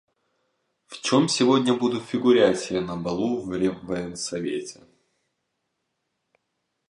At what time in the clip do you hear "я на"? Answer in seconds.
2.71-2.97